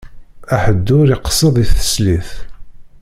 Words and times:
Aḥeddur 0.53 1.07
iqsed 1.15 1.55
i 1.63 1.65
teslit. 1.71 2.29